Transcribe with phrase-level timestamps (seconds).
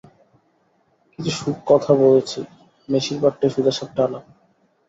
[1.19, 2.39] কিছু কথা বলেছি,
[2.89, 4.25] বেশিরভাগটাই সোজাসাপটা আলাপ।